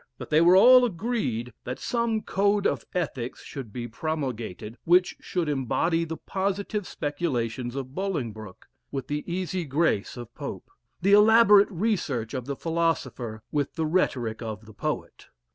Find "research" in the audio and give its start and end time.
11.69-12.33